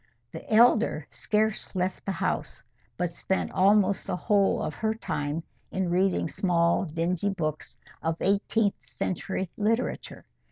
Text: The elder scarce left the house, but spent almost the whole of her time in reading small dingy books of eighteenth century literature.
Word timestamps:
The 0.31 0.51
elder 0.51 1.05
scarce 1.11 1.75
left 1.75 2.07
the 2.07 2.11
house, 2.11 2.63
but 2.97 3.11
spent 3.13 3.51
almost 3.51 4.07
the 4.07 4.15
whole 4.15 4.59
of 4.63 4.73
her 4.73 4.95
time 4.95 5.43
in 5.69 5.91
reading 5.91 6.27
small 6.27 6.85
dingy 6.85 7.29
books 7.29 7.77
of 8.01 8.17
eighteenth 8.19 8.81
century 8.81 9.51
literature. 9.57 10.25